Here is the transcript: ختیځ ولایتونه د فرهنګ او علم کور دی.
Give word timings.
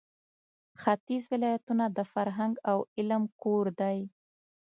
ختیځ 0.81 1.23
ولایتونه 1.31 1.85
د 1.97 1.99
فرهنګ 2.13 2.53
او 2.69 2.77
علم 2.97 3.23
کور 3.43 3.65
دی. 3.79 3.99